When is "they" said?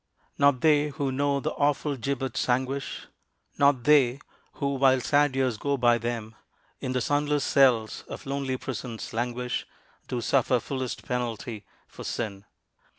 0.61-0.87, 3.83-4.19